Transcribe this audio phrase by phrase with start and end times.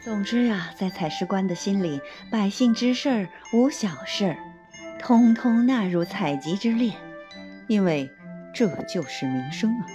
[0.00, 2.00] 总之啊，在采石官的心里，
[2.30, 4.36] 百姓之事，无小事，
[4.98, 6.92] 通通纳入采集之列，
[7.66, 8.10] 因为
[8.54, 9.86] 这就是民生啊。